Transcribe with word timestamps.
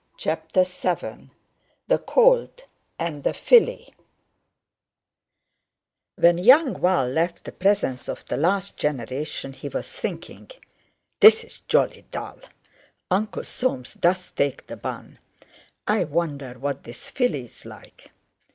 CHAPTER 0.17 0.63
VII 0.63 1.29
THE 1.87 1.99
COLT 1.99 2.65
AND 2.97 3.23
THE 3.23 3.35
FILLY 3.35 3.93
When 6.15 6.39
young 6.39 6.81
Val 6.81 7.07
left 7.07 7.43
the 7.43 7.51
presence 7.51 8.09
of 8.09 8.25
the 8.25 8.35
last 8.35 8.77
generation 8.77 9.53
he 9.53 9.69
was 9.69 9.91
thinking: 9.91 10.49
"This 11.19 11.43
is 11.43 11.59
jolly 11.67 12.07
dull! 12.09 12.39
Uncle 13.11 13.43
Soames 13.43 13.93
does 13.93 14.31
take 14.31 14.65
the 14.65 14.75
bun. 14.75 15.19
I 15.85 16.05
wonder 16.05 16.55
what 16.55 16.83
this 16.83 17.11
filly's 17.11 17.63
like?" 17.63 18.09